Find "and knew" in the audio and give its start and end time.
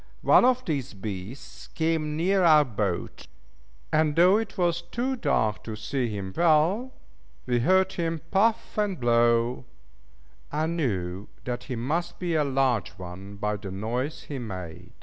10.51-11.27